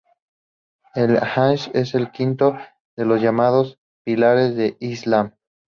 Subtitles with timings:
[0.95, 2.57] El hach es el quinto
[2.97, 5.35] de los llamados pilares del islam.